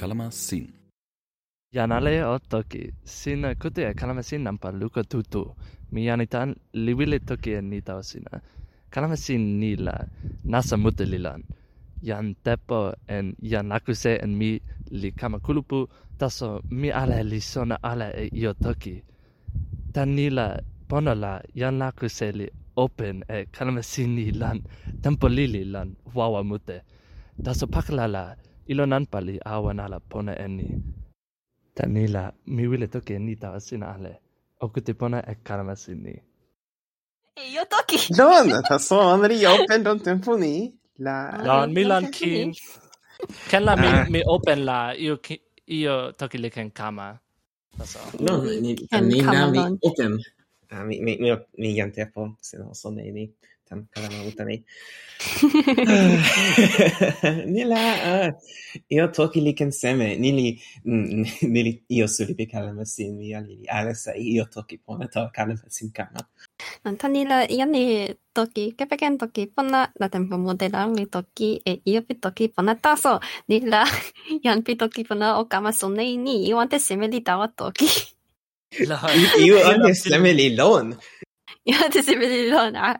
[0.00, 0.74] Kalamasin.
[1.74, 5.56] Janale o toki, sinä kutia kalamasin nampa luko tutu.
[5.90, 8.40] Mi janitan liwile toki en niitä osina.
[8.90, 9.92] Kalamasin niillä,
[10.44, 11.44] nasa mutelilan.
[12.02, 15.88] Jan tepo en jan akuse en mi li kamakulupu,
[16.18, 19.04] taso mi ale li sona ale e io toki.
[19.92, 20.56] Tan niillä
[20.88, 22.48] ponola jan akuse li
[22.84, 24.58] open eh, e kanamasini lan
[25.02, 26.76] tampolili lan wawa mute
[27.44, 28.24] taso ilo
[28.70, 30.68] ilonan pali awanala pona eni
[31.76, 32.22] tanila
[32.54, 34.12] mi wile toki eni tawa sina ale
[34.64, 36.14] oku te pona e kanamasini
[37.46, 37.98] Io toki.
[38.14, 38.98] Don, ta so
[39.30, 40.74] ri open don tempo ni.
[40.98, 41.14] La
[41.44, 42.52] Don Milan kin.
[43.48, 44.04] Ken la mi ah.
[44.10, 45.18] mi open la io
[45.66, 47.08] io toki le ken kama.
[47.78, 48.00] Ta so.
[48.18, 48.74] No, ni
[49.10, 50.12] ni na mi open
[50.72, 52.20] uh, mi mi mi mi ilyen tempo,
[52.54, 54.64] ah, ni 24 tettem kellene utani.
[57.46, 58.32] Nila,
[58.88, 64.44] io toki li kenseme, mm, ni li io sulipi kalama sin ali lili, alessa io
[64.44, 66.20] toki pona to kalama sin kama.
[66.84, 72.02] Nanta nila, io ni toki, kepeken toki pona, la tempo modelan mi toki, e io
[72.02, 73.84] pi toki pona taso, nila,
[74.44, 78.17] yan pi toki pona o kama sunne ni, io ante seme li tawa toki.
[78.70, 80.98] You understand melilón.
[81.64, 82.98] Io ti sei melilona.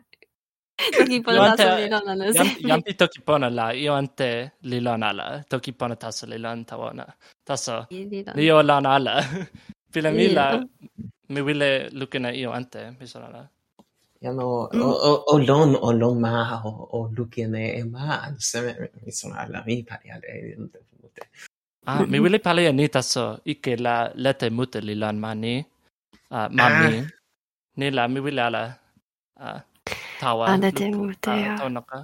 [0.79, 2.55] Toki pona taso lilona na se.
[2.63, 5.43] Jam pi toki pona la, io ante lilona la.
[5.49, 7.05] Toki pona taso lilon tawona.
[7.43, 9.21] Taso, io lana ala.
[9.91, 10.63] Pila mi la,
[11.29, 13.49] mi wile lukina io ante, mi sona la.
[14.21, 19.83] Ja, no, o lon, o lon ma, o lukina e ma, mi sona la, mi
[19.83, 20.55] pari ale,
[21.89, 25.53] Ah, mi wili pali e ni taso ike la lete mute li lan mani.
[26.35, 26.97] Uh, mami.
[26.99, 27.05] Ah.
[27.77, 28.63] Ni la mi wili ala
[29.45, 29.59] uh,
[30.21, 30.45] tawa.
[30.51, 31.53] Ah, lete mute, ya.
[31.53, 31.97] Uh, Taunoka.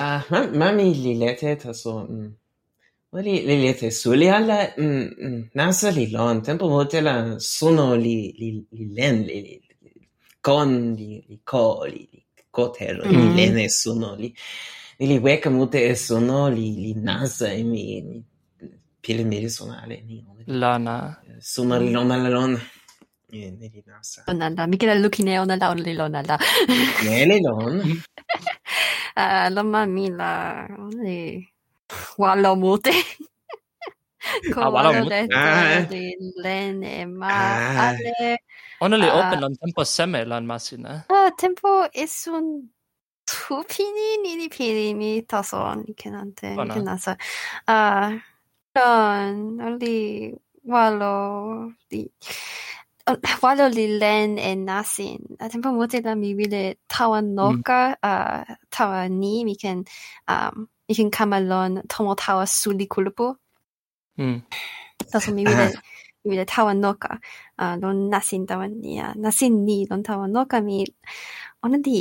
[0.00, 1.92] Ah, ma, mami li lete taso...
[2.10, 2.30] Mm.
[3.12, 6.36] Wali li lete suli ala mm, mm, nasa li lon.
[6.46, 7.14] Tempo mute la
[7.56, 9.56] suno li, li, li len li, li,
[9.94, 10.08] li
[10.46, 13.12] kon li, li ko li, li cotero mm.
[13.16, 14.28] li lene suno li.
[14.28, 18.24] Mm li weka mute e sono li, li nasa e mi, mi
[19.00, 20.02] pili miri sonale.
[20.02, 21.20] Ni, lana.
[21.38, 22.60] Sono li lona la lona.
[23.30, 24.24] Neli nasa.
[24.26, 26.38] Onalla, mikela lukine onalla onli lonalla.
[27.04, 27.74] Neli lon.
[29.20, 29.50] Ah,
[29.86, 30.64] mi la
[31.02, 31.42] li
[32.18, 32.92] Wallo mute.
[34.54, 35.82] Kowalo ah, mute ah.
[35.90, 36.14] di
[36.46, 37.88] e ma ah.
[37.88, 38.38] ale.
[38.80, 41.02] Onali open on tempo seme lan masina.
[41.02, 41.14] Eh?
[41.14, 42.70] Ah, tempo es un
[43.28, 47.16] tu pini nini pili mi taso ni kenante 니켄한테 kenasa
[47.66, 48.20] 아
[48.74, 50.34] don 우리
[50.64, 52.02] wallo li
[53.42, 55.20] wallo li len en nasin.
[55.40, 58.08] A tempo mote la mi wile tawa noka mm.
[58.10, 58.12] a
[58.74, 59.78] tawa ni mi ken
[60.32, 63.26] um mi ken kamalon tomo tawa suli kulupu.
[64.18, 64.40] Mm.
[65.10, 65.66] Taso mi wile
[66.24, 67.10] mi wile tawa noka.
[67.58, 70.86] A lon nasin tawa ni a nasin ni lon tawa noka mi
[71.64, 71.98] ona di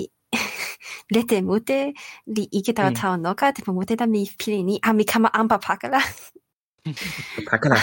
[1.14, 1.94] lete mute
[2.36, 2.98] li ike tawa Mm.
[3.00, 6.00] tawa noka te mute da mi pili ni a mi kama ampa pakala.
[7.50, 7.78] pakala.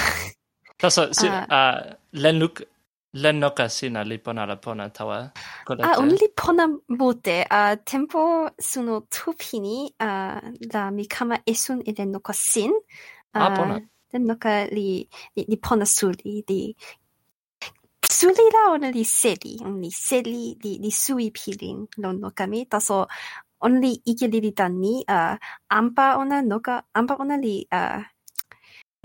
[0.80, 1.46] Taso, si, Ah.
[1.56, 1.76] ah,
[2.22, 2.56] len luk,
[3.22, 5.18] len noka sina li pona la pona tawa.
[5.66, 5.84] Kodete.
[5.86, 6.64] Ah, ona li pona
[6.98, 10.08] mute a tempo suno tupini a
[10.72, 12.72] la mi kama esun i le noka sin.
[13.34, 13.76] Ah, pona.
[14.12, 14.88] Le noka li,
[15.36, 16.60] li, li pona suli li
[18.18, 22.64] suli la ona li seli, on li seli, li, li sui pilin lon noka mi,
[22.70, 23.04] ta so
[23.66, 25.34] on li ike li li tan ni, uh,
[25.78, 28.00] ampa ona noka, ampa ona li, uh,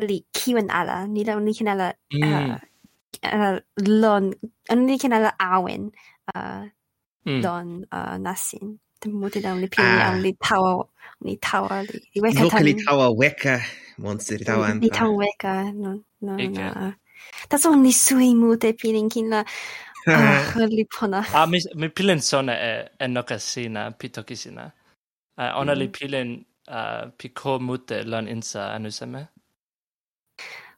[0.09, 2.51] li kiwen ala, ni la on li kenala uh, mm.
[3.33, 3.57] uh,
[4.01, 4.29] lon,
[4.73, 5.89] on li kenala ala awen
[6.35, 6.61] uh,
[7.25, 7.41] mm.
[7.45, 8.77] lon uh, nasin.
[8.99, 10.15] Te mo da li pili, ah.
[10.19, 10.71] li tawa,
[11.23, 12.47] li tawa, li, li weka tan.
[12.51, 13.55] Noka li tawa weka,
[14.03, 14.83] monsi, li tawa anta.
[14.83, 16.89] Li tawa weka, no, no, no.
[17.49, 19.45] Tässä on niin sui Pilin, pidenkin la
[20.07, 21.23] ah, lipona.
[21.33, 24.71] ah, mi, mi pilin sona e, e noka sina, enokasina pitokisina.
[25.37, 25.79] Uh, ona mm.
[25.79, 29.27] li pilin ah, uh, piko mute lan insa anusame.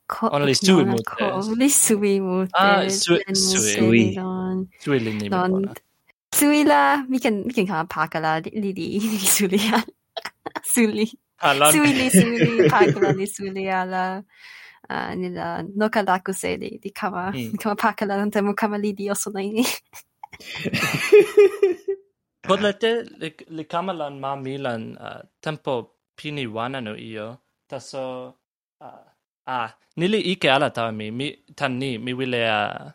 [0.07, 1.03] Ko, ona li sui mute.
[1.03, 2.51] Ko, li sui mute.
[2.53, 3.23] Ah, sui.
[3.33, 4.15] Sui.
[4.79, 5.73] Sui li nimi pona.
[6.35, 9.59] Sui la, mi ken, mi ken kama paka la, li li, li suli.
[10.73, 11.05] Suli.
[11.73, 14.21] Suli, suli, pakala li suli ala.
[14.91, 17.55] uh, nella Nokarakuse di, di Kama, mm.
[17.61, 19.63] Kama Pakala Nantemo Kama Lidi Osonaini.
[22.47, 22.91] Podlete
[23.21, 25.73] le, le kamalan ma milan uh, tempo
[26.17, 27.27] pini wanano io
[27.69, 28.03] taso
[28.81, 29.05] uh,
[29.47, 31.27] ah nili ike ala tawa mi mi
[31.57, 32.91] tan ni mi wile a uh,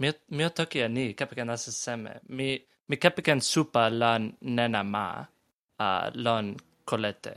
[0.00, 2.48] mi mi toki a ni kapikan asa seme mi
[2.88, 4.22] mi kapikan supa lan
[4.56, 5.04] nena ma
[5.84, 6.46] uh, lon
[6.88, 7.34] kolete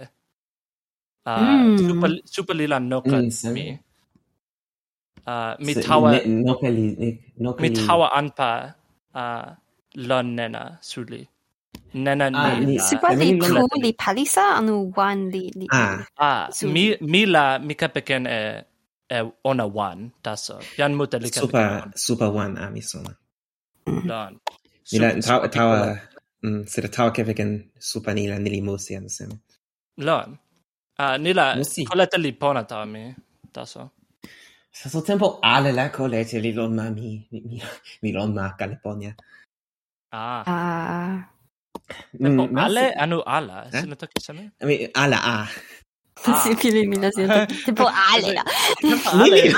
[1.25, 1.77] uh, mm.
[1.77, 3.65] super, super lila noka mm, mi.
[5.25, 6.11] Uh, mi so, tawa...
[6.13, 6.85] Ne, nokali,
[7.41, 8.77] noka Mi tawa anpa
[9.13, 9.47] uh,
[9.95, 11.25] lon nena suli.
[11.95, 12.75] Nena ah, ni.
[12.77, 15.43] Supa li ku li palisa anu wan li...
[15.59, 16.03] li ah.
[16.19, 18.39] ah mi, mi la mi kapeken e,
[19.09, 19.17] e
[19.49, 20.59] ona wan taso.
[20.77, 23.11] Jan muta li kapeken Supa, super wan a mi sona.
[23.87, 24.03] Mm.
[24.09, 24.31] Don.
[24.91, 25.47] Mi la tawa...
[25.55, 25.77] tawa
[26.43, 27.49] mm, sira tawa kapeken
[27.79, 29.35] super ni la nili musi anu seme.
[30.07, 30.29] Lon.
[30.97, 31.83] Ah, nella sì.
[31.83, 33.15] colletta lì ponatami,
[33.51, 37.61] sa so tempo ale la colletta lì non mami, mi,
[38.01, 39.13] mi non ma California.
[40.09, 40.43] Ah.
[40.45, 41.29] Ah.
[42.17, 42.97] Tempo, mm, ale sì.
[42.97, 43.71] anu ala, eh?
[43.71, 44.51] se ne tocchi sami?
[44.61, 45.39] Mi, ala a.
[45.41, 45.47] Ah.
[46.23, 46.39] Ah.
[46.39, 47.53] Sì, pili mi la sento.
[47.65, 48.43] Tempo ale la.
[48.79, 49.51] Tempo ale.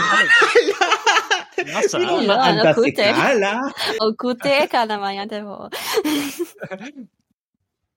[1.65, 2.41] Nossa, ala.
[2.41, 2.73] Ala.
[3.13, 3.73] Ala.
[3.99, 5.69] Okute kana maya tempo.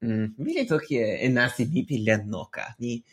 [0.04, 2.74] Mm, mi le tocchi e nasi bipi le noka.
[2.78, 3.04] Ni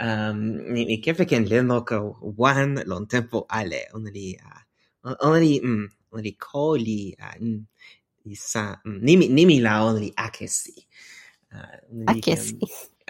[0.00, 0.38] um,
[0.72, 3.86] ni, ni kefe ken leno ko wan lon tempo ale.
[3.94, 4.62] Onali uh,
[5.26, 7.60] onali mm, onali ko li uh, mm,
[8.26, 10.76] isa mm, nimi nimi la onali akesi.
[11.52, 12.68] Uh, akesi um,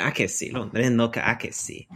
[0.08, 0.52] akesi.
[0.52, 1.86] Lon len ka akesi.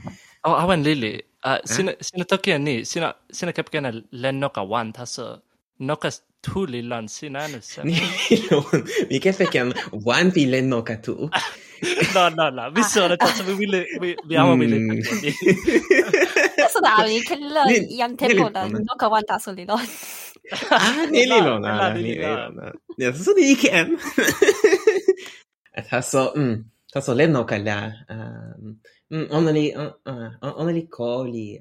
[0.45, 4.63] O oh, awan lili uh, sina sina toki ni sina sina kefe ken leno ka
[4.63, 5.41] wan taso
[5.79, 6.11] noka
[6.43, 7.85] tu li lan sina ne sa
[9.11, 11.17] mi kefe ken wan pi len ka tu.
[12.15, 13.17] no, no, no, mi sono, ah.
[13.17, 14.91] cazzo, mi mille, mi, mi amo mille mm.
[16.57, 17.39] Adesso dai, che
[17.89, 19.81] gli antepola, non quanta sono ah, mm, no?
[20.71, 23.13] Ah, nélilon áll, nélilon áll.
[23.13, 23.99] Szóval igen.
[25.73, 26.61] Hát ha szó, ehm,
[26.93, 28.07] ha szó lenno mm, kell le,
[29.09, 31.61] onnali, um, kóli,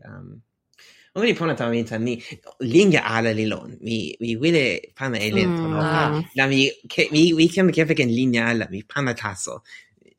[1.14, 2.22] onnali ehm, pona tamita ni,
[2.58, 6.22] linja li lilon, mi, mi wile pana elento, Ah.
[6.34, 6.72] La mi,
[7.12, 8.68] mi, mi kembe kefeken linja ala.
[8.70, 9.62] mi pana tasso.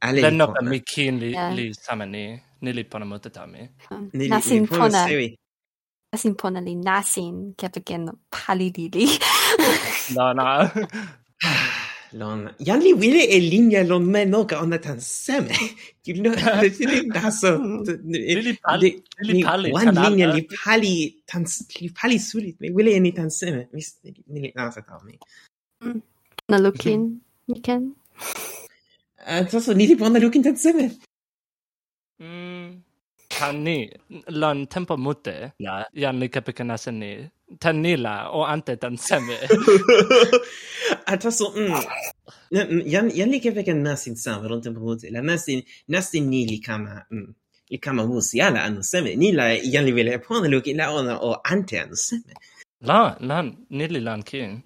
[0.03, 1.53] Ale Lenno pa mi kin li, yeah.
[1.57, 2.25] li sama ni
[2.63, 3.61] ni li pona muta tami.
[4.19, 5.29] Ni nasin li pona sewi.
[6.13, 9.07] Nasin pona li nasin, kepagen pali li li.
[10.17, 10.47] no, no.
[12.21, 15.55] lon yan li wile e linja lon me no ka ona tan seme.
[16.05, 17.87] You know the li daso mm.
[18.47, 18.89] li pali
[19.29, 20.95] li pali wan linja li pali
[21.31, 21.45] tan
[21.81, 22.57] li pali sulit.
[22.61, 23.63] Me wile ni tan seme.
[23.75, 23.83] Mi
[24.33, 25.15] ni na sa ta mi
[26.51, 27.95] na lukin you can
[29.27, 30.73] Eh, そうそう、20分の料金だってせ
[33.53, 33.91] ni,
[34.27, 35.53] lön tempo mutte.
[35.59, 35.87] Ja.
[35.93, 37.31] Ja, ni kapikanasen ni.
[37.59, 38.91] Tanila och ante Att
[41.07, 41.73] Alltså så, mm.
[42.51, 45.11] Jag, mm, jag lika vekan nasin sam runt tempo mutte.
[45.11, 47.35] La nasin, nasin ni likama, mm.
[47.71, 49.17] Likama hus jala anu seme.
[49.17, 52.35] Ni la jali vilja pona luk ila ona och ante anu seme.
[52.81, 54.63] La, lan, ni lan kin.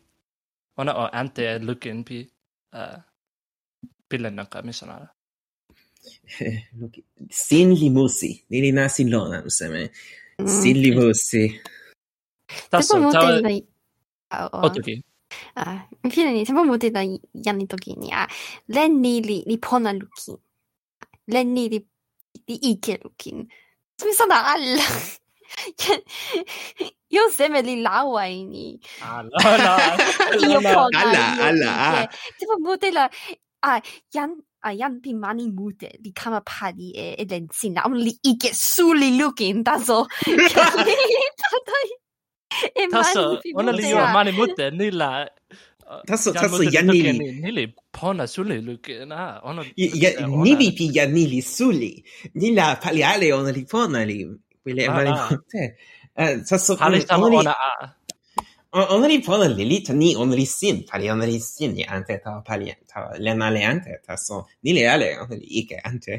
[0.77, 2.29] Ona och ante lukin pi.
[2.75, 2.81] Uh.
[2.81, 2.99] Eh,
[4.09, 5.09] pillennak misanala.
[7.31, 9.89] Sin li musi, nili na sin lona, useme.
[10.47, 11.61] Sin li mm, musi.
[12.71, 13.41] Tasso, tawa...
[14.67, 15.03] Otoki.
[15.57, 17.03] Ah, infine ni, sempo te da
[17.33, 18.29] yanni toki ni, Ah,
[18.69, 20.39] len ni li, li pona lukin.
[21.33, 21.81] Len ni li,
[22.49, 23.47] li ike lukin.
[24.01, 24.87] Sumisana alla.
[27.15, 28.79] Io seme li laua ini.
[29.03, 29.75] Alla, alla.
[30.43, 30.99] Io pona.
[31.03, 31.89] Alla, alla, ah.
[31.89, 32.09] alla.
[32.39, 33.09] Tipo mute la,
[33.71, 33.81] a
[34.15, 34.31] yan
[34.63, 35.89] a yan pi mani mute.
[36.05, 39.99] Li kama pali e eden sin on li ike suli lukin taso.
[42.95, 43.23] Taso
[43.59, 45.11] ona li yo mani mute ni la
[46.09, 46.31] taso
[46.91, 47.01] ni
[47.43, 47.65] ni li
[47.97, 49.63] pona suli lukin a ona
[50.45, 51.93] nili pi yanili suli.
[52.41, 54.19] Ni la pali ale ona li pona li
[54.63, 55.63] quelle mani mute.
[56.17, 57.71] Eh, Tasso pali mm, sta ona a.
[58.75, 60.85] O- ona li pona li li ta ni ona li sin.
[60.91, 63.93] Pali ona li sin li ante tawa pali tawa len ale ante.
[64.07, 66.19] Tasso, ni li ale ona li ike ante.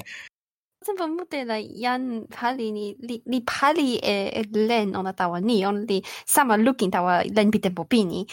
[0.85, 5.65] Tempo mute la yan pali ni li, li pali e, e len ona tawa ni
[5.65, 8.25] on li sama looking tawa len pi tempo pini.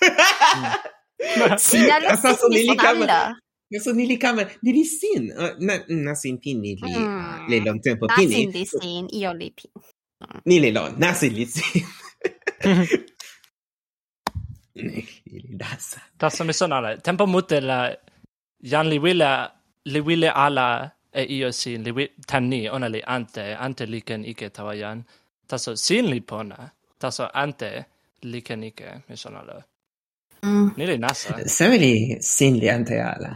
[1.58, 2.76] Sina lo Tasso, sin ni mi
[3.70, 4.42] li ni li kama.
[4.62, 5.32] Ni li sin.
[5.60, 6.94] Na, na sin pin ni li.
[6.96, 7.48] Mm.
[7.50, 8.46] Le lon tempo pini.
[8.46, 9.68] Nasin li sin, io li pi.
[10.46, 10.98] Ni li lon.
[10.98, 11.64] Nasin li sin.
[11.74, 12.09] Li nasa.
[16.18, 16.96] Taso mi son ala.
[16.98, 17.78] Tempo mute la,
[18.70, 19.30] jan li wile,
[19.92, 20.68] li wile ala
[21.12, 24.74] e io sin, li wi- tan ni, ona li ante, ante li ken ike tawa
[24.82, 25.04] jan.
[25.48, 26.58] Taso sin li pona,
[27.00, 27.70] taso ante
[28.22, 29.56] li ken ike, mi son ala.
[30.44, 30.68] Mm.
[30.76, 31.32] Ni li nasa.
[31.56, 33.32] Seme li sin li ante ala.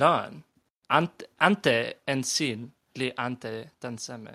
[0.00, 0.42] Lon.
[0.90, 2.60] Ante, ante en sin,
[2.98, 4.34] li ante tan seme.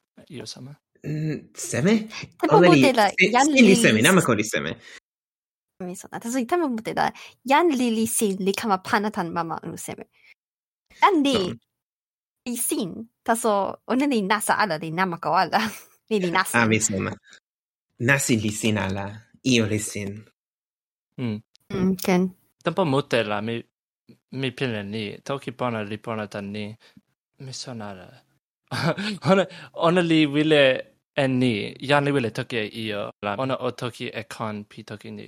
[0.29, 0.75] io sama.
[1.03, 2.07] Mm, seme?
[2.37, 3.75] Tempo mute da Jan Lili.
[3.75, 4.77] seme, nama kori seme.
[5.79, 6.19] Mi sona.
[6.19, 7.11] Taso i tempo mute da
[7.43, 10.05] Jan Lili sin li kama pana tan mama anu seme.
[11.01, 11.53] Jan li
[12.45, 13.09] li sin.
[13.23, 15.59] Taso one li nasa ala li namako ala.
[16.11, 16.59] Li li nasa.
[16.59, 17.15] Ah, mi sona.
[17.99, 19.05] Nasi li sin ala.
[19.43, 20.25] Io li sin.
[21.17, 21.39] Mm.
[21.71, 22.35] Mm, ken.
[22.63, 23.63] Tempo mute la mi
[24.31, 25.17] mi pile ni.
[25.23, 26.65] Toki pona li pona tan ni.
[27.39, 28.07] Mi sona ala.
[29.25, 29.39] हुन
[29.83, 30.63] हुनले विले
[31.17, 31.53] एन्नी
[31.91, 35.27] यानले विले थोके इयो ला ओन ओ थोकी ए खान पी थोकी नि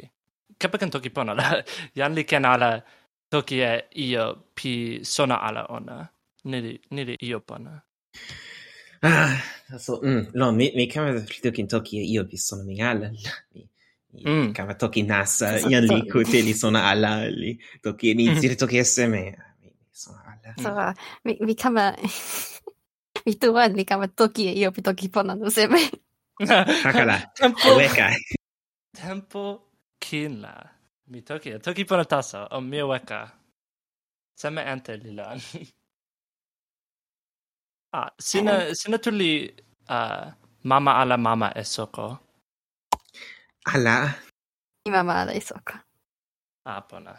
[0.61, 1.47] कपकन थोकी पन ला
[1.97, 2.71] यानले केन आला
[3.31, 3.71] थोकी ए
[4.05, 4.25] इयो
[4.57, 4.73] पी
[5.13, 5.97] सोना आला ओना
[6.45, 7.83] nere, nere i jobbarna?
[9.01, 9.37] Ah,
[9.73, 12.81] alltså, mm, no, vi, vi kan väl flytta in Toki i jobb i sådana mig
[12.81, 13.09] alla.
[14.11, 17.25] Vi kan väl Toki nasa, jag lik hotell i sådana alla.
[17.83, 19.15] Toki, ni ser Toki SM.
[19.93, 20.95] Sådana alla.
[21.23, 21.95] Vi kan väl...
[23.25, 25.79] i tu wan li kama toki e io pi toki pona no sebe.
[26.85, 27.17] Hakala.
[27.37, 27.69] Tempo.
[27.79, 28.07] Weka.
[28.91, 29.43] Tempo
[29.99, 30.53] kin la.
[31.07, 32.47] Mi toki e toki pona taso.
[32.51, 33.21] O mi e weka.
[34.35, 35.39] Seme ante li lan.
[37.97, 40.31] ah, sina, sina tu uh,
[40.63, 42.19] mama ala mama e soko?
[43.73, 43.97] Ala.
[44.85, 45.73] I mama ala e soko.
[46.65, 47.13] Ah, pona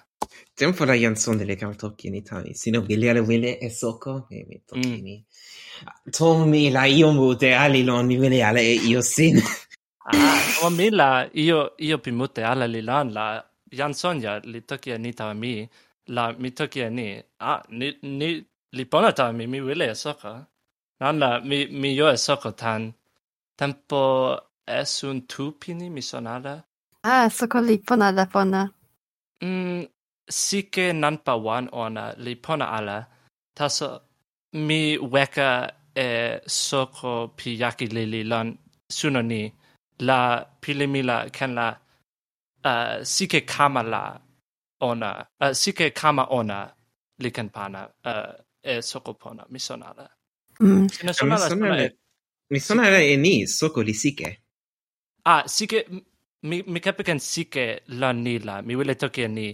[0.55, 2.55] tempo la Jansson delle cave in Italia.
[2.55, 6.11] Sino che le alle e socco e mi tocchini mm.
[6.11, 9.41] tommi la io mute ali non mi vele ale io sin
[10.07, 14.91] ah tommi la io io pi mute ala li lan la Jansson ja li tocchi
[14.91, 15.69] in Italia mi
[16.07, 17.23] la mi tocchi ni.
[17.39, 20.47] Ah ni ni li ponata mi mi vele e socco.
[21.01, 22.95] Non la mi mi io e socco tan
[23.57, 26.65] tempo es un tupini mi sonala
[27.03, 28.73] ah socco li ponada pona.
[29.43, 29.94] Mm
[30.29, 33.07] sike nanpa wan ona li pona ala,
[33.57, 34.01] taso
[34.67, 38.59] mi weka e soko pi yaki lili lan
[38.91, 39.53] suno ni,
[40.01, 41.69] la pilimi la ken la
[42.65, 44.19] uh, sike kama la
[44.81, 46.59] ona, uh, sike kama ona
[47.23, 50.07] li ken pana uh, e soko pona, mi sona ala.
[50.61, 50.89] Mm.
[50.91, 51.91] Sina sona ala e...
[52.51, 54.29] Mi sona ala e ni, soko li sike.
[55.27, 55.79] Ah, sike...
[56.45, 59.47] Mi, mi kapikan sike lan ni la, mi wile toki ni,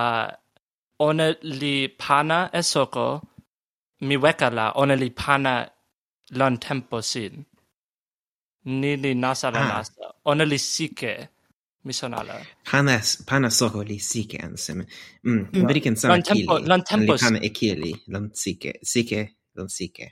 [0.00, 0.28] uh,
[0.98, 1.26] ona
[1.60, 3.06] li pana e soko,
[4.06, 5.54] mi weka la, ona li pana
[6.38, 7.34] lon tempo sin.
[8.80, 9.68] Ni li nasa la ah.
[9.72, 10.04] nasa.
[10.30, 11.12] Ona li sike,
[11.84, 12.34] mi sonala.
[12.70, 12.94] Pana,
[13.28, 14.78] pana soko li sike ansem.
[15.24, 15.48] Mm, mm.
[15.52, 15.66] no.
[15.68, 16.68] Beriken sama tempo, kili.
[16.70, 19.20] Lon tempo li pana ekili, lon sike, sike,
[19.56, 20.06] lon sike.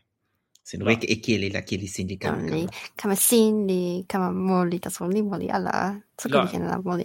[0.64, 0.88] Sin no.
[0.88, 2.48] e kili la kili sin di kama.
[2.54, 2.62] Li,
[2.96, 5.74] kama sin li, kama moli, taso li moli ala.
[6.20, 7.04] Soko li kena la moli.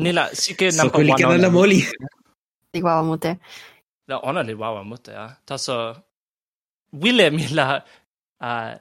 [0.00, 1.84] Nella, sì che so quelli che hanno la moli.
[2.70, 3.38] Li guavamute.
[4.06, 5.38] La ona li guavamute, ah.
[5.44, 6.04] Tasso,
[6.90, 7.82] wile mi la,
[8.38, 8.80] uh,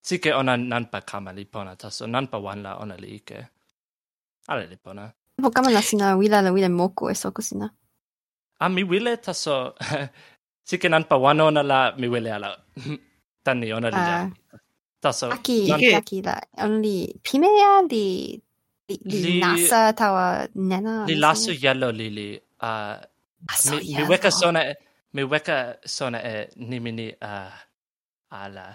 [0.00, 3.50] sì che ona nanpa kama li pona, tasso nanpa wan la ona li ike.
[4.46, 5.12] Ale li pona.
[5.40, 7.72] Po kama la sina wila la wile moku e soko sina.
[8.58, 9.74] Ah, mi wile tasso,
[10.62, 12.50] sì che nanpa wan ona la, mi wile ala,
[13.44, 14.06] tani ona li uh.
[14.06, 14.30] la.
[15.00, 15.28] Tasso.
[15.30, 18.42] Aki, aki la, only pimea li
[18.88, 21.04] Li, li nasa tawa nena?
[21.08, 22.40] Li lasu yellow lili.
[22.60, 22.96] Uh,
[23.52, 24.08] ah, mi, yellow.
[24.08, 24.74] Mi weka sona e,
[25.14, 25.56] mi weka
[25.96, 26.34] sona e
[26.70, 27.52] nimi ni uh,
[28.42, 28.66] ala.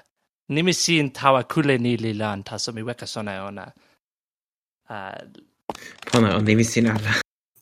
[0.53, 3.65] Nimi sin tawa kule ni li lan taso mi weka sona e ona.
[4.93, 5.21] Uh,
[6.05, 7.13] Pono, on nimi sin ala.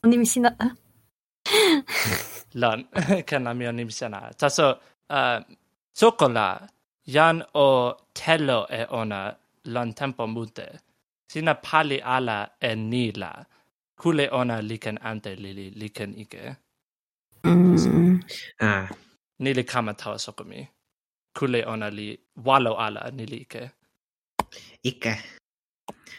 [0.03, 0.67] On nimi sin ala.
[2.62, 2.79] lan,
[3.29, 4.29] kana mi on nimi sin ala.
[4.41, 4.65] Taso,
[5.17, 5.39] uh,
[6.00, 6.48] sokola,
[7.15, 7.67] jan o
[8.13, 9.20] telo e ona
[9.74, 10.67] lan tempo mute
[11.32, 13.32] sina pali ala e ni la.
[14.02, 16.56] Kule ona liken ante lili liken ike.
[17.44, 18.20] Mm.
[18.60, 18.90] Ah.
[19.40, 20.68] Ni li kama tawa soko mi.
[21.38, 22.08] Kule ona li
[22.46, 23.64] walo ala ni li ike.
[24.84, 25.14] Ike.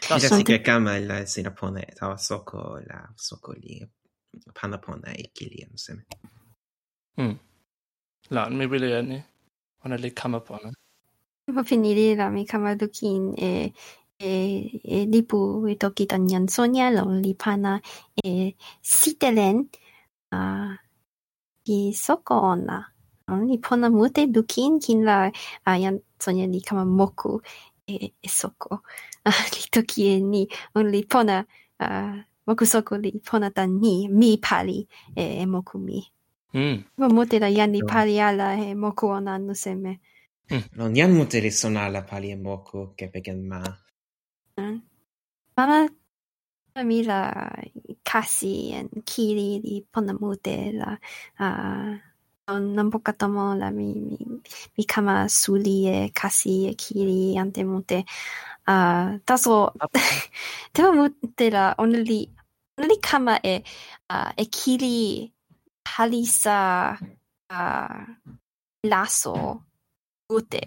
[0.03, 3.85] Ita sike kama la sina pone tawa soko la soko li
[4.57, 6.03] pana pona ike li anseme.
[7.17, 7.37] Mm.
[8.33, 9.17] La, mi bili ni.
[9.85, 10.69] Ona li kama pona.
[11.55, 13.73] Po finiri la mi kama dukin e
[14.23, 14.33] e,
[14.83, 17.73] e lipu e toki tan yan Sonia lo li pana
[18.23, 19.57] e sitelen
[20.31, 20.39] a
[21.65, 22.79] ki soko ona.
[23.31, 25.17] On li pona mute dukin kin la
[25.69, 27.41] a yan Sonia li kama moku
[27.87, 27.93] e,
[28.27, 28.83] e soko.
[29.29, 30.43] A, li toki e ni
[30.75, 31.37] on li pona
[31.79, 31.87] a,
[32.47, 34.79] moku soko li pona tan ni mi pali
[35.15, 35.99] e, e moku mi.
[36.53, 36.77] Mm.
[36.97, 39.93] mo mute la yan li pali ala e moku ona nuseme.
[40.51, 40.63] Mm.
[40.77, 43.59] Non jan mute li sona la pali e moku kepeken ma.
[44.57, 44.81] Mm.
[45.57, 45.79] mama
[46.89, 47.21] mi la
[48.09, 50.89] kasi en kiri li pona mute la
[51.45, 51.47] a
[52.53, 54.17] on nampo tomo la mi mi,
[54.75, 57.99] mi kama suli e kasi e kiri ante mute.
[58.73, 58.75] A
[59.27, 59.87] taso ah.
[60.73, 62.21] te mute la onli
[62.79, 63.55] onli kama e
[64.15, 64.99] a e kiri
[65.93, 66.59] halisa
[67.49, 67.61] a
[68.91, 69.35] lasso
[70.29, 70.63] mute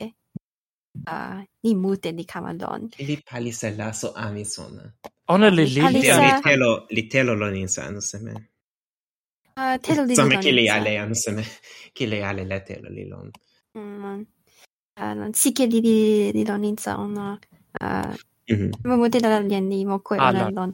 [1.07, 2.91] uh, ni mute ni kamandon.
[2.99, 4.93] Ili palis el laso amisona.
[5.29, 5.81] Ona li li.
[5.81, 6.21] Palisa...
[6.21, 8.35] Li telo, li telo lo ninsano se seme.
[9.57, 11.45] Uh, telo li Same ki li ale anu se me.
[11.97, 13.31] Ki ale le telo li lon.
[13.75, 14.25] Mm.
[15.01, 17.39] Uh, si che li li, li lo ninsa ona.
[17.81, 18.15] Uh,
[18.49, 18.97] mm -hmm.
[18.97, 20.73] Mute la lien ni mo koe ona lon.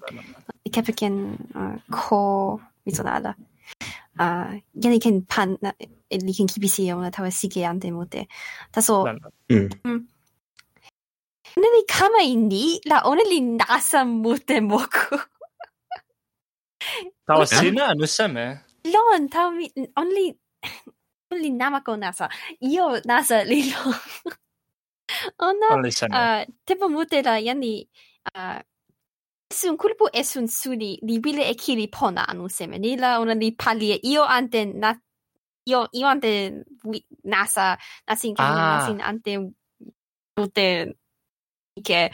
[0.64, 1.14] I Ikepiken
[1.54, 3.34] uh, ko mitsunada.
[4.18, 5.56] 아, 얘는 걘 반,
[6.10, 8.26] 리킨 기비시 영어 타와 시계 안 되모데.
[8.70, 9.06] 다소
[9.50, 9.68] mm.
[9.86, 10.08] 음
[11.60, 15.16] li kama ini la ona li nasa mute moku.
[17.26, 18.58] Tawa sina anu seme?
[18.84, 20.34] Lon, tawa mi, only,
[21.30, 22.28] only namako nasa.
[22.60, 23.94] Io nasa li lon.
[25.46, 26.14] ona, only seme.
[26.14, 27.86] Uh, tepo mute la yani,
[28.34, 28.58] uh,
[29.52, 32.78] esun kulpu esun suli, li wile e kiri pona anu seme.
[32.78, 34.94] Ni la ona li palie io ante na,
[35.66, 37.78] io, io ante wi, nasa,
[38.08, 38.78] nasin kama ah.
[38.78, 39.38] nasin ante
[40.36, 40.96] mute
[41.80, 42.10] che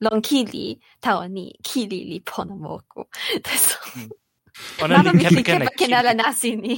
[0.00, 3.04] lon kili tawa ni kili li pona moku.
[3.44, 3.78] Teso.
[3.96, 4.10] Mm.
[4.82, 6.76] Ona li kepeken e ala nasi ni.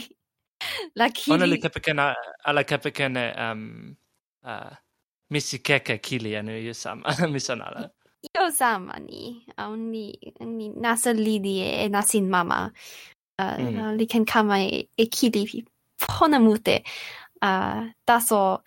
[0.99, 1.35] La kili.
[1.35, 1.99] Ona li kepeken
[2.45, 3.97] ala kepeken e um,
[4.45, 4.73] uh,
[5.31, 7.13] misi keke kili anu yu sama.
[7.29, 7.91] Misan ala.
[8.37, 9.45] Io sama ni.
[9.59, 12.73] Au ni, ni nasa lidi e nasin mama.
[13.39, 13.99] Uh, mm.
[13.99, 15.65] Li ken kama e, e kili
[15.99, 16.85] pona mute.
[17.43, 18.63] Uh, taso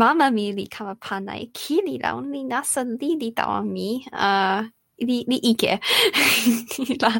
[0.00, 3.88] mama mi li kama pana e kili laŭn li nasa li li tawa mi
[4.28, 4.60] uh,
[5.08, 5.72] li, li ike.
[7.02, 7.12] La.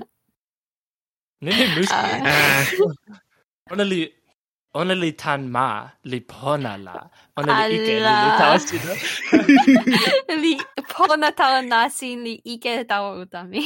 [1.44, 2.64] Ne ne muske ah.
[3.72, 4.00] ona li
[4.80, 5.66] ona li tan ma
[6.10, 6.96] li pona la.
[7.38, 8.92] Ona li ike li li tawa sino
[10.42, 10.54] li
[10.92, 13.62] pona tawa nasi li ike tawa uta mi.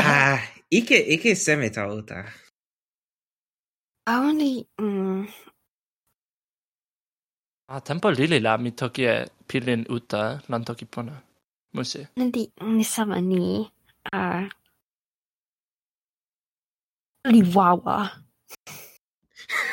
[0.00, 0.38] Ah,
[0.78, 2.24] ike ike seme ta uta.
[4.06, 5.26] Only, mm,
[7.68, 11.16] a tempo lili la mi toki e pilin uta lan toki pona.
[11.74, 12.06] musi.
[12.16, 13.66] Nanti, ni sama ni
[14.12, 14.46] a
[17.32, 18.10] li wawa.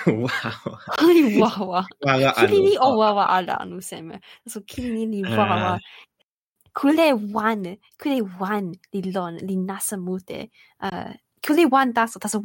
[0.26, 0.52] wawa.
[1.06, 1.86] Li wawa.
[2.02, 2.48] Wawa anu.
[2.50, 4.20] Kili ni o wawa ala anu seme.
[4.48, 5.38] So kili ni li ah.
[5.38, 5.80] wawa.
[6.74, 10.50] Kule wan, kule wan li lon, li nasa mute.
[10.82, 11.14] Uh,
[11.46, 12.42] kule wan taso, taso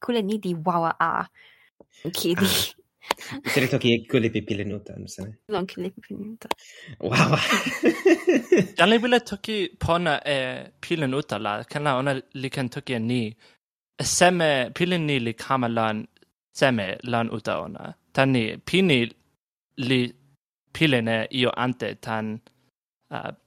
[0.00, 1.28] kule ni li wawa a.
[2.12, 2.50] Kili.
[2.50, 2.81] Ah.
[3.54, 5.38] Se oli toki Kulipipilinutan sanoin.
[5.46, 6.50] Silloin Kulipipilinutan.
[7.02, 7.38] Wow.
[8.76, 13.36] Tällä ville toki pona e pilinutalla, kenellä on liikan toki e ni.
[13.98, 16.08] E semme pilin ni li kamalan
[16.52, 17.92] semme lan uta ona.
[18.12, 19.08] Tani pini
[19.76, 20.14] li
[20.78, 22.40] pilene io ante tan
[23.10, 23.41] uh,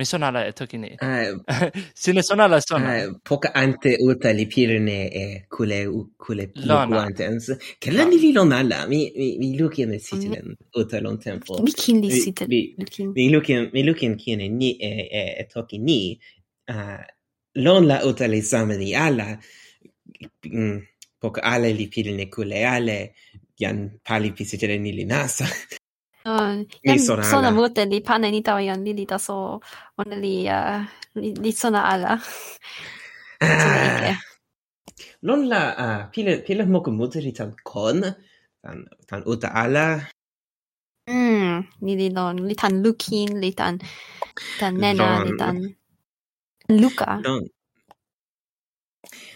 [0.00, 0.96] mi sonala e toki ni.
[0.98, 1.34] Eh,
[1.94, 2.96] Sina sonala sona.
[2.96, 7.50] Eh, poka ante uta li pirne e kule u kule pluku antens.
[7.78, 10.80] Kella ni li lonala, mi, mi, mi lukin e sitilen mm.
[10.80, 11.60] uta lon tempo.
[11.62, 12.48] Mi kin li sitel.
[12.48, 16.00] Mi lukin, mi lukin kine ni e, e, e toki ni.
[16.70, 17.02] Uh,
[17.64, 19.36] lon la uta li sameni ala.
[20.46, 20.80] Mm,
[21.20, 22.98] poka ale li pirne kule ale.
[23.60, 25.44] Jan pali pisitelen ni li nasa.
[26.24, 27.30] Uh, mi sona ala.
[27.30, 29.60] Sona mute li pane ni tawa yon li li taso
[29.96, 30.84] on li, uh,
[31.16, 32.18] li, li sona ala.
[33.42, 33.50] uh, ah.
[33.50, 34.82] うん、いい空そのもてりパネにたわよんりりだそう。
[34.82, 35.20] おねりや、りそなあら。
[35.22, 38.00] Non la uh, pile pile moku mute li tan kon
[38.62, 40.00] tan tan uta ala
[41.08, 43.78] mm ni li non li tan lukin li tan
[44.60, 45.56] tan nena li tan
[46.68, 47.44] luka non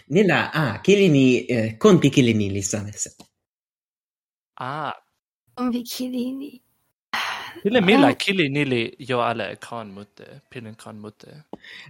[0.09, 3.09] ni la ah kili ni eh, konti kili ni li sanes
[4.61, 4.93] ah
[5.57, 6.64] konti kili ni
[7.63, 11.43] Till Pille milla kili nili jo alle kan mutte, pillen kan det.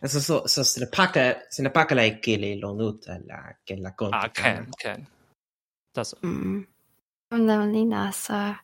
[0.02, 4.16] Alltså, så, så sinne pakke, sinne pakke lei kili lonut eller kella konta.
[4.16, 5.06] Ah, kan, kan.
[5.94, 6.14] Das.
[6.22, 6.66] Mm.
[7.34, 8.54] Unna ni nasa.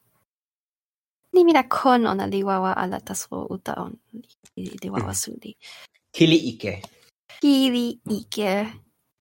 [1.32, 3.98] Ni mira kon ona liwawa ala tasro uta on
[4.56, 5.56] liwawa suli.
[6.12, 6.82] Kili ike.
[7.40, 8.66] Kili ike.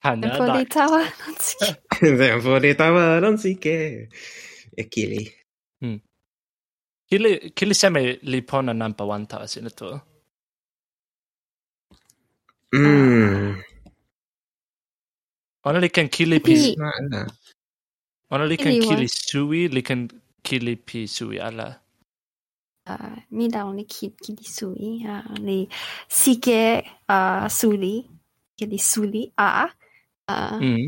[0.04, 0.54] Hanna da.
[0.54, 1.76] Den tawa nonsike.
[2.02, 4.08] Den tawa nonsike.
[4.92, 5.32] Kili.
[5.82, 6.02] Mm.
[7.58, 9.88] Kili seme li pona nampa wan tawa sina tu.
[12.74, 13.56] Mm.
[15.67, 16.54] Ona li ken kili pi...
[16.54, 17.22] Ni- Ala.
[18.34, 20.02] Ona li ken Kili wa- kili sui, li ken
[20.45, 21.67] kili pi sui ala.
[22.89, 25.60] uh, mi la oni ki ki li sui uh, li
[26.22, 26.62] sike
[27.15, 27.95] uh, suli
[28.58, 29.50] ki li suli a
[30.34, 30.88] uh, Mm.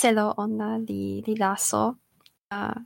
[0.00, 1.84] selo ona li li laso
[2.56, 2.76] uh,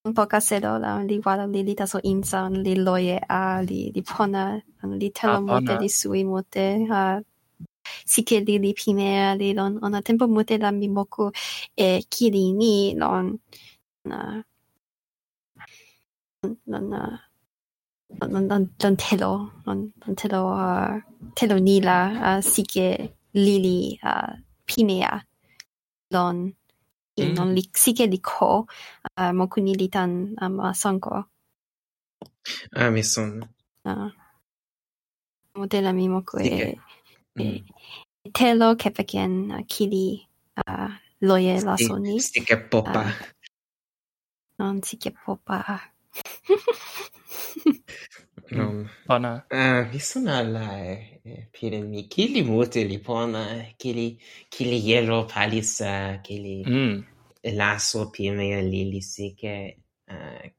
[0.00, 4.02] poka selo la li wala li, li taso insa on li loye a li, li
[4.10, 4.44] pona
[4.82, 6.66] on li telo ah, mute li sui mute
[7.00, 7.02] a
[8.12, 11.24] sike li li pimea li lon ona tempo mute la mi moku
[11.86, 13.26] e kili ni lon
[14.08, 14.18] na
[16.72, 17.00] lon na
[18.32, 19.32] lon lon lon telo
[19.66, 20.92] lon lon telo uh,
[21.36, 22.88] telo ni la uh, sike
[23.44, 24.32] lili uh,
[24.68, 25.12] pimea
[26.14, 26.36] lon
[27.18, 27.34] mm.
[27.34, 28.64] non li sike di ko uh,
[29.20, 31.26] eh, mo kuni li tan am um, sanko
[32.76, 33.48] ah mi son.
[33.84, 34.10] Ah.
[35.56, 36.78] Uh, mo mi mo e,
[37.36, 37.64] mm.
[38.24, 42.20] e te lo kepeken uh, eh, kili uh, eh, loye la soni.
[42.20, 43.02] sike popa.
[43.04, 43.12] Uh,
[44.58, 45.58] non sike popa.
[48.56, 53.92] non pona mm, ah mi sono alla eh, piremi che li mute li pona che
[53.92, 57.00] li che li iero palisa ah, che li mm.
[57.54, 60.52] lasso piremi li li si che uh,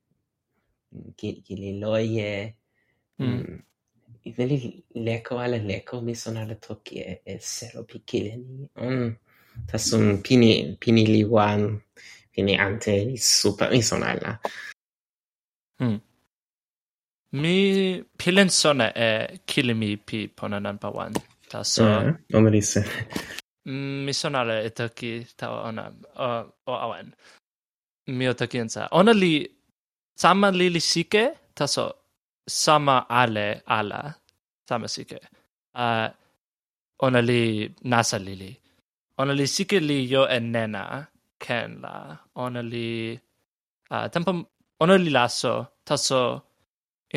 [1.16, 2.58] che li loie
[3.22, 3.28] mm.
[3.28, 3.60] mm.
[4.24, 8.70] Veli leko ala leko mi sono alla tocchi e, e sero picchileni.
[8.80, 9.10] Mm.
[9.66, 11.82] Tasun pini, pini li wan
[12.30, 14.40] pini ante li super, mi sono alla.
[15.82, 15.96] Mm.
[17.34, 21.14] Mi pilen mm, sona e kilimi pi ponan number one.
[21.50, 21.84] Taso.
[21.84, 22.82] Mm, omelisse.
[23.66, 25.84] mi sonare e toki tawa ona
[26.18, 26.28] o,
[26.68, 27.14] o awen.
[28.08, 28.88] Mi o toki ensa.
[28.92, 29.34] Ona li
[30.16, 31.24] sama li li sike
[31.58, 31.86] taso
[32.48, 34.02] sama ale ala
[34.68, 35.20] sama sike.
[35.76, 36.08] Uh,
[37.06, 37.42] ona li
[37.92, 38.52] nasa lili.
[39.20, 40.84] Ona li sike li yo e nena
[41.44, 41.96] ken la.
[42.36, 43.20] Ona li...
[43.92, 44.32] Uh, tempo,
[44.84, 45.54] ona li laso
[45.88, 46.22] taso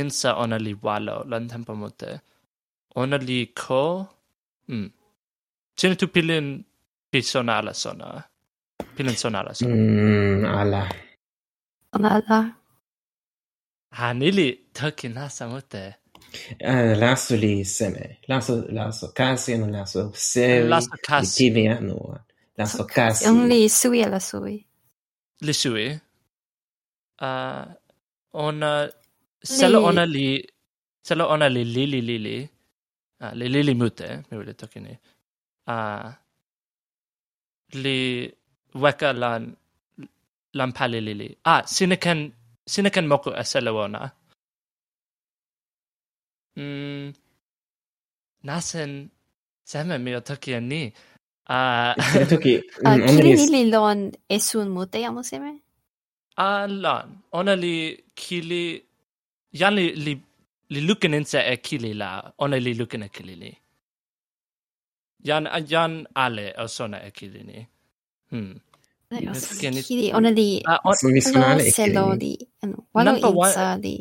[0.00, 2.10] insa ona li walo, lan tempo mute.
[3.00, 3.84] Ona li ko,
[4.68, 4.88] mm.
[5.76, 6.46] Sino tu pilin
[7.10, 8.08] pi sona ala sona?
[8.96, 9.74] Pilin sona ala sona.
[9.74, 10.82] Mm, ala.
[11.94, 12.40] ona la
[13.98, 15.84] Ha, nili toki nasa mute.
[16.70, 18.04] Ah, laso li seme.
[18.30, 20.68] Laso, laso kasi no laso sevi.
[20.68, 21.26] Laso kasi.
[21.26, 21.96] Li pivi anu.
[22.58, 23.28] Laso kasi.
[23.28, 24.56] only sui ala sui
[25.46, 25.86] Li sui.
[27.20, 27.64] Uh,
[28.32, 28.90] ona,
[29.44, 30.26] selo ona li
[31.06, 32.36] selo ona li li li li li
[33.22, 34.92] uh, li li li mute mi wili toki ni
[35.74, 36.06] uh,
[37.82, 37.98] li
[38.82, 39.42] weka lan
[40.58, 42.20] lan pali li li ah sina ken
[42.72, 44.02] sina ken moku a selo ona
[46.58, 47.06] mm,
[48.48, 48.92] nasen
[49.70, 50.82] seme mi o toki ni
[51.44, 52.56] Ah, uh, toki.
[52.80, 53.98] Mm, ah, uh, kili li li lon
[54.36, 55.60] esun mute amo seme?
[56.40, 57.20] Ah, lan.
[57.36, 58.80] Ona li kili
[59.60, 60.12] jan li, li,
[60.74, 62.10] li lukin inse e kili la,
[62.44, 63.52] ona li lukin e kili li.
[65.28, 65.92] Jan, jan
[66.24, 67.58] ale o sona e kili ni.
[68.30, 68.52] Hmm.
[69.14, 70.48] Ai, o Yes, sona kini- kili ona li
[70.88, 72.20] on, So mi sono ale selo ekili.
[72.22, 73.96] li ano, walo one- insa li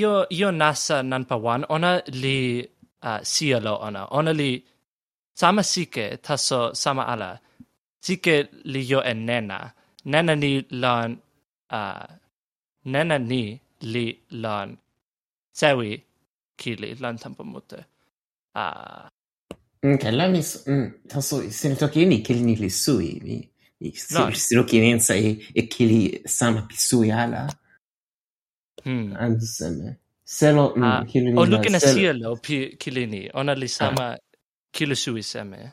[0.00, 1.90] io, io nasa nanpa wan, ona
[2.22, 2.36] li
[3.08, 4.50] uh, sialo ona, ona li
[5.40, 7.30] sama sike taso sama ala.
[8.06, 8.34] Sike
[8.72, 9.58] li yo e nena,
[10.12, 10.50] nena ni
[10.82, 11.10] lan,
[11.78, 12.06] uh,
[12.92, 13.42] nena ni
[13.82, 14.76] li lan
[15.52, 16.02] sewi
[16.56, 17.80] kili lan tampa mute
[18.54, 19.08] ah
[19.82, 20.66] Okej, okay, mis...
[20.66, 23.50] Mm, alltså, sen toki ni kili ni li sui, mi...
[24.12, 24.30] No.
[24.36, 27.48] Siroki nensa e, e kili sama pi sui ala.
[28.84, 29.16] Hmm.
[29.16, 29.96] Anzuseme.
[30.24, 34.06] Selo, mm, ah, kili ni O lukin a sielo pi kili ni, ona li sama
[34.12, 34.16] ah.
[34.72, 35.72] kili sui seme.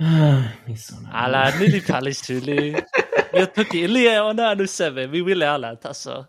[0.00, 1.08] Ah, mi sono...
[1.12, 2.74] Ala, nili pali suli.
[3.36, 6.26] Io toki ili e ona anu seme, mi wile ala, taso.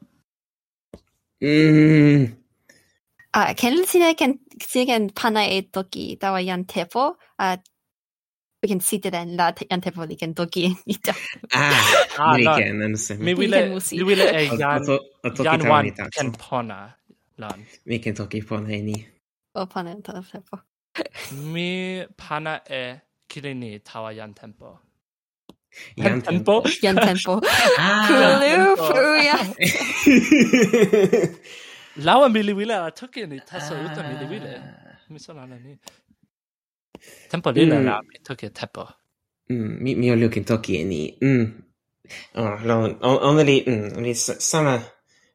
[1.41, 2.33] Mm,
[3.33, 4.39] ah ken sine ken
[4.69, 7.03] sine ken pana e toki tawa yan tepo
[7.39, 7.57] ah
[8.63, 11.13] we can see den la te- yan tepo li ken toki ita
[11.53, 12.55] ah, Ah, mi no.
[12.57, 13.19] ken, andu seme.
[13.19, 13.95] Mi Mi wile, ken musi.
[13.97, 16.09] mi wile e O- jan, o to- o toki jan tawa wan ni taso.
[17.37, 17.59] lan.
[17.85, 18.97] Mi ken toki pona e ni.
[19.55, 20.57] o pana ta tepo
[21.53, 22.83] Mi pana e
[23.29, 24.79] kili ni tawa jan tempo.
[25.97, 26.63] Ian tempo.
[26.83, 27.41] Ian tempo.
[28.07, 29.37] Kulu fuia.
[31.97, 33.85] Laua mili wile ala toki ni taso ah.
[33.85, 34.61] uta mili wile.
[35.09, 35.77] Miso lana ni.
[37.29, 37.85] Tempo lila mm.
[37.85, 38.87] la mi toki tempo.
[39.49, 41.17] Mm, mi mi olukin toki ni.
[41.21, 41.67] Mm.
[42.35, 44.81] Oh, lo, only, only sama,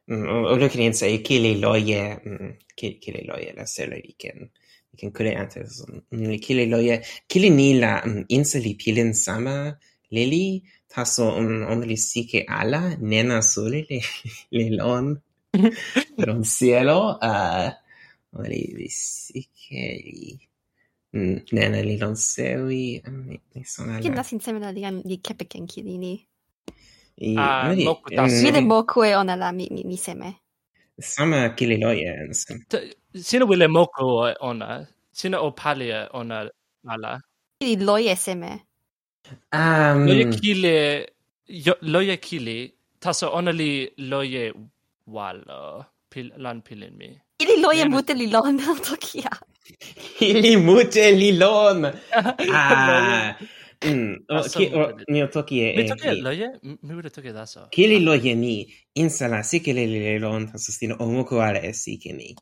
[0.09, 2.17] o lukin insa e kili loje,
[2.75, 4.49] kili loye la selo iken.
[4.93, 5.83] Iken kule antes,
[6.41, 9.77] kili loye, kili ni la insa li pilin sama,
[10.15, 10.45] lili
[10.91, 13.99] taso on on li sike ala nena soli li
[14.57, 15.05] li lon
[16.17, 16.99] per un cielo
[17.31, 17.33] a
[18.35, 20.21] uh, li li sike li
[21.15, 22.85] mm, nena li lon sewi
[23.53, 26.15] li son ala kinda sin semena li li kepeken kilini
[27.37, 28.43] Ah, moku tasu.
[28.43, 30.29] Mide moku e ona la mi, mi, mi seme.
[30.99, 32.09] Sama kili loje.
[33.13, 36.49] Sina wile moku ona, sina o palia ona
[36.87, 37.21] ala.
[37.59, 38.51] Kili loye seme.
[39.53, 40.05] Um...
[40.07, 41.07] Loje kile,
[41.47, 42.57] yo, loje kile,
[42.99, 44.51] taso ona li loje
[45.07, 47.09] walo, pil, lan pilin mi.
[47.43, 49.31] Ili loje mute li lon, tokia.
[50.19, 51.85] Ili mute li lon!
[52.53, 53.33] ah,
[53.85, 55.73] mm, o, ki, o, ni o toki e...
[55.77, 56.49] Mi toki e loje?
[56.63, 57.67] Mi ure toki daso.
[57.71, 58.55] Kili loje mi,
[58.99, 62.33] insala sikele li le lon, taso stino omoku ale e sikemi.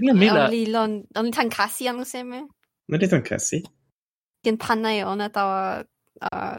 [0.00, 0.46] Mila.
[0.46, 2.46] Oli lon, oli tan kasi amuseme?
[2.88, 3.60] Ma de tan kasi?
[4.44, 5.42] gen Paneion eta
[6.26, 6.58] uh,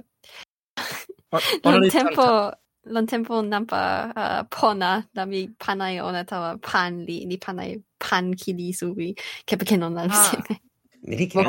[1.65, 2.51] lon tempo
[2.85, 3.81] lon tempo nampa
[4.15, 9.15] uh, pona da mi Paneion eta pan li ni panai pan kili subi
[9.45, 10.59] che ona non la ah.
[11.03, 11.45] Li ken.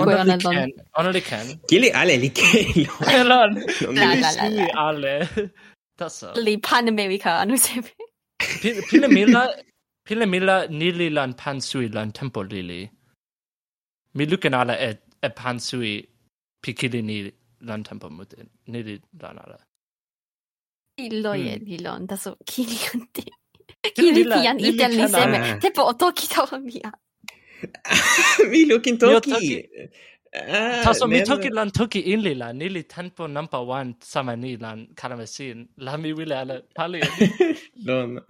[0.99, 1.47] ona li ken.
[1.69, 2.87] Kili ale li ken.
[3.21, 3.53] Elon.
[4.01, 4.67] La la la.
[4.89, 5.15] Ale.
[5.99, 6.33] Tassa.
[6.37, 7.93] Li pan America anu sepe.
[8.89, 9.43] Pile mila
[10.07, 12.81] pile mila nili lan pan sui lan tempo lili.
[14.15, 14.91] Mi luken ala e,
[15.23, 15.95] e pan sui
[16.63, 17.17] piccilini
[17.69, 18.37] lan tempo mute
[18.69, 19.59] niri lanara.
[20.97, 23.25] Illo e nilon da so kirionte.
[23.97, 25.39] Kiritian iten liseme.
[25.63, 26.91] Tepo otoki to mia.
[28.51, 29.69] Milukin toki.
[30.85, 35.69] Taso mi toki lan toki inli la nili tempo number one sama ni lan karamasin
[35.79, 37.01] la mi wile ala pali.
[37.87, 38.21] Lon.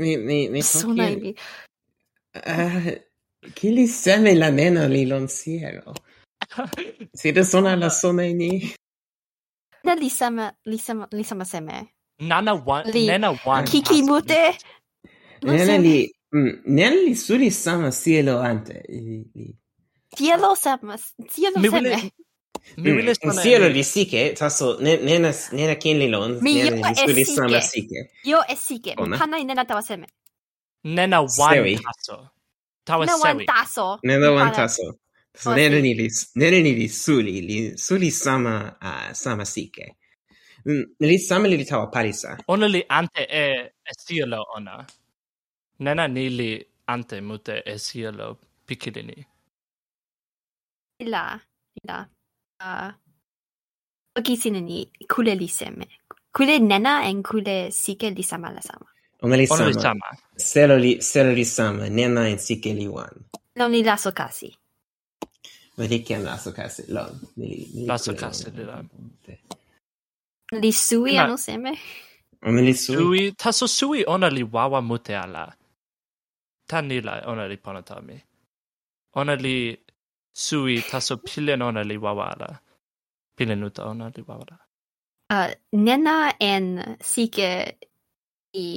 [0.00, 1.34] Mi mi mi toki.
[3.54, 5.94] Kili seme la meno li lonciero.
[7.14, 8.74] Siete la sona sonaini?
[9.84, 11.88] Na li sama li sama li sama seme.
[12.20, 13.06] Nana wan li.
[13.06, 13.64] nena wan.
[13.66, 14.54] Kiki mute.
[15.42, 18.82] Mm, nena li nena li suri sama cielo ante.
[18.88, 19.56] Li.
[20.16, 20.96] Cielo sama
[21.32, 21.88] cielo mi seme.
[21.88, 22.10] Wile,
[22.76, 26.38] mi mm, wile mm, cielo li sike taso nena nena kin li lon.
[26.42, 28.10] Mi yo e suri sama sike.
[28.24, 28.94] Yo e sike.
[29.18, 30.06] Kana i nena tawa seme.
[30.84, 32.16] Nena wan taso.
[32.84, 33.18] Tawa sewi.
[33.18, 33.86] Nena wan taso.
[34.02, 35.01] Nena wan taso.
[35.34, 35.68] So okay.
[35.68, 39.96] ne reniris, ne suli, li suli sama, uh, sama sike.
[40.64, 42.36] Mm, li same li tawa palisa.
[42.48, 44.86] Ona li ante e, e cielo ona.
[45.78, 49.26] Nena ni li ante mute e cielo pikilini.
[50.98, 51.40] Ila,
[51.82, 52.06] ila.
[52.62, 52.92] Uh,
[54.18, 55.86] oki sine ni kule li seme.
[56.32, 58.86] Kule nena en kule sike li sama la sama.
[59.22, 59.62] Ona li sama.
[59.62, 60.16] Ona li sama.
[60.36, 61.88] Selo li, selo li sama.
[61.88, 63.24] Nena en sike li wan.
[63.56, 64.52] Non li laso kasi.
[65.74, 67.20] Vad fick han alltså Castellan?
[67.86, 68.88] Lasso Castellan.
[70.52, 71.78] Li sui anu seme?
[72.42, 72.96] Oni li sui?
[72.96, 75.46] Sui, taso sui ona li wawa mute ala.
[76.66, 78.20] Ta ni la ona li pona tami.
[79.16, 79.76] Ona li
[80.32, 82.50] sui taso pilen ona li wawa ala.
[83.36, 84.58] Pilen uta ona li wawa ala.
[85.32, 87.78] Uh, nena en sike
[88.52, 88.68] i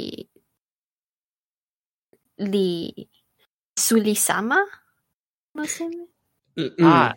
[2.37, 2.69] li
[3.75, 4.63] suli sama?
[5.55, 6.14] No seme?
[6.81, 7.15] ああ。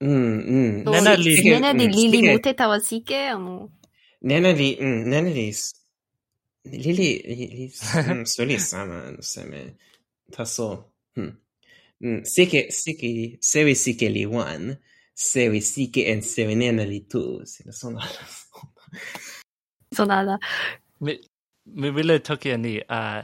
[0.00, 0.84] うんうん。
[0.84, 1.44] ねなり。
[1.44, 3.70] ねなりりりもてたわしけ、あの。
[4.22, 5.52] ねなり、うん、ねなり。
[6.64, 9.74] りり、りり、それさま、のせめ。
[10.32, 11.20] たそう。
[11.20, 11.38] うん。
[12.02, 14.76] Mm, sike, sike, sevi sike li one,
[15.14, 18.26] sewi sike en sewi nena li two, sina sonala.
[19.94, 20.38] sonala.
[21.00, 21.18] Mi,
[21.64, 23.22] mi vile toki ani, uh,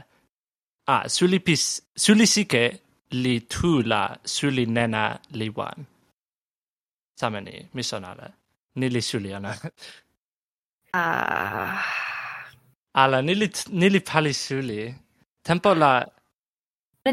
[0.87, 2.82] ah, suli pis, suli sike
[3.21, 4.01] li tu la
[4.35, 5.03] suli nena
[5.39, 5.79] li wan.
[7.19, 8.05] Same ni, mi son.
[8.75, 9.53] Ni li suli ana.
[10.95, 11.81] Ah.
[12.93, 13.47] Ala, ni li,
[13.79, 14.93] ni li pali suli.
[15.41, 16.05] Tempo la...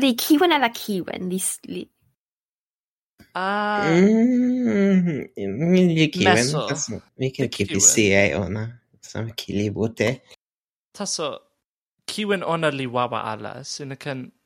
[0.03, 1.41] Li kiwen ala kiwen, li...
[1.73, 1.83] li...
[3.35, 3.89] Ah.
[3.89, 5.21] Mm-hmm.
[5.97, 7.01] Li kiwen, taso.
[7.17, 8.67] Mi kan kipi siaj ona.
[9.01, 10.11] Sama kili bute.
[10.93, 11.29] Taso,
[12.05, 14.29] kiwen ona li wawa ala, sinakan...
[14.29, 14.40] So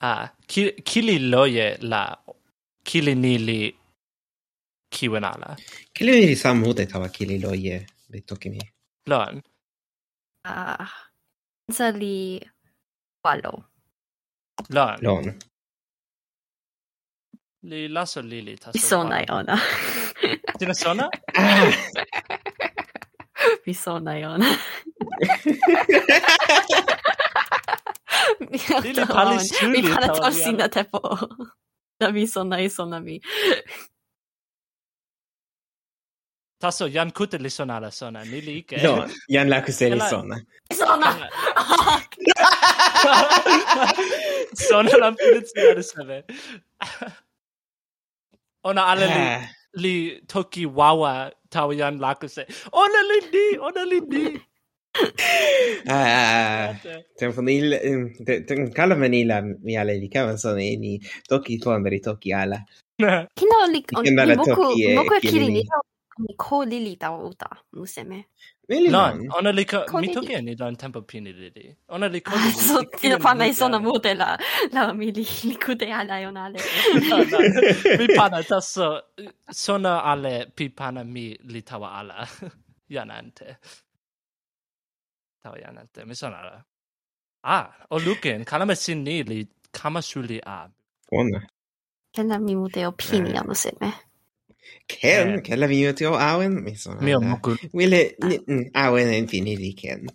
[0.00, 2.16] Ah, ki, kili loye la
[2.84, 3.76] kili nili
[4.90, 5.56] kiwenala.
[5.92, 8.60] Kili nili sa mute tawa kili loye de toki mi.
[9.06, 9.42] Lon.
[10.44, 10.86] Ah,
[11.94, 12.40] li
[13.24, 13.64] walo.
[14.70, 14.98] Lon.
[15.02, 15.40] Lon.
[17.62, 18.70] Li laso lili taso.
[18.74, 19.60] Mi sona ona.
[20.58, 21.10] Ti sona?
[23.66, 24.46] Mi sona ona.
[28.84, 29.82] Ili palis Julia.
[29.82, 31.00] Mi palet orsina tepo.
[32.00, 33.20] Da vi sonna i sonna mi.
[36.60, 38.78] Tasso, jan kute li sonala sona, ni li ike.
[38.82, 40.36] Do, jan la kuse li sona.
[40.72, 41.10] Sona!
[44.68, 46.24] sona la pulizia di sebe.
[48.68, 49.48] Ona ale li, eh.
[49.82, 49.94] li
[50.26, 52.46] toki wawa tau jan la kuse.
[52.72, 54.24] Ona li ni, ona li ni.
[55.88, 57.00] Ah, ah, ah.
[57.18, 57.66] Telefonil
[58.74, 62.58] kalmenila mm, mm, mi ale li kavan son ni toki tondri toki ala.
[63.38, 65.48] Kino li on moku boku kiri
[66.18, 68.24] ni ko li li ta uta museme.
[68.68, 69.02] No,
[69.38, 71.66] ona li ka mi toki ni dan tempo pini li li.
[71.88, 72.32] Ona li ko.
[72.68, 74.36] So ti pa mai sono mute la
[74.72, 76.58] la mi li li kude ala onale.
[78.00, 78.88] Mi pana taso,
[79.50, 82.26] sono ale pi pana mi li tawa ala.
[82.94, 83.58] Janante.
[85.46, 86.04] Italianamente.
[86.04, 86.64] Mi sonara.
[87.44, 90.68] Ah, o Lukin, sin ni li kamashuli a.
[91.10, 91.46] Bone.
[92.12, 93.40] Kena mi mute opini eh.
[93.40, 93.92] ano se me.
[94.88, 95.42] Ken, eh.
[95.42, 97.04] kella vi mute awen, mi sonara.
[97.04, 97.56] Mio moku.
[97.72, 98.16] Wille,
[98.74, 98.86] ah.
[98.86, 100.08] awen en fini li ken.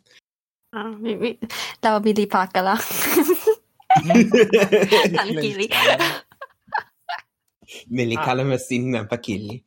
[0.73, 1.39] Ah, mi, mi,
[1.81, 2.75] la mi li pakala.
[5.15, 5.69] Tankili.
[7.89, 8.25] Me li ah.
[8.25, 9.63] kalamesin na pakili.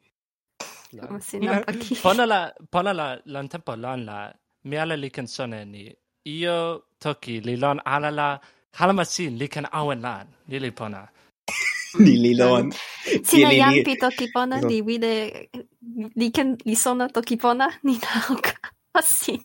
[1.01, 2.01] Kama na pakili.
[2.03, 4.33] Pona la, pona la, lan tempo lan la,
[4.69, 5.85] mi ala li ken sona ni.
[6.39, 6.57] Io
[7.03, 8.29] toki li lon ala la
[8.79, 11.03] halamasin li ken awen lan, li li pona.
[12.05, 12.73] Ni li lon.
[13.29, 15.13] Sina li, pi toki pona, li wide,
[16.21, 19.43] li ken li sona toki pona, ni nao kama sin.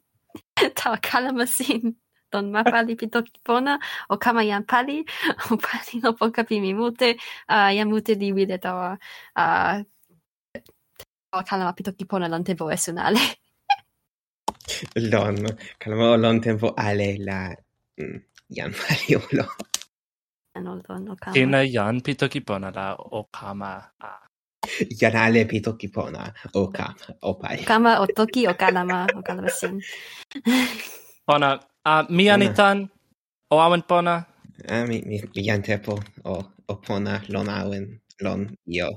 [0.77, 1.95] Tawa kalama kalamasin.
[2.31, 3.73] Don ma pali pi toki pona,
[4.13, 4.97] o kama jan pali,
[5.51, 7.09] o pali no poka pi mi mute,
[7.49, 8.89] uh, jan mute li wide tawa
[9.41, 9.75] uh,
[11.49, 13.23] kalama pi toki pona lan tevo esunale.
[15.11, 15.37] Lon,
[15.79, 17.55] calmo lon tempo ale la
[17.97, 19.45] mm, jan maiolo.
[20.55, 21.33] Anolton okama.
[21.33, 24.09] Tina jan pitoki pona la okama a.
[24.99, 27.57] Jan ale pitoki pona oka opai.
[27.69, 29.07] o otoki o okanama
[29.49, 29.81] sin.
[31.27, 32.89] Pona, a mi anitan
[33.51, 34.25] o awen pona.
[34.67, 35.93] A mi mi jan tepo
[36.25, 36.33] o
[36.67, 37.85] opona lon awen
[38.21, 38.89] lon io.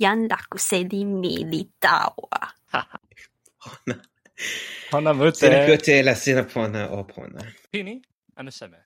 [0.00, 2.40] Jan lakusedi militawa.
[3.62, 3.96] Pona.
[4.92, 8.02] هنا بوتي سينكوتي لا سينابونا أو بونا فيني
[8.38, 8.74] أنا سمع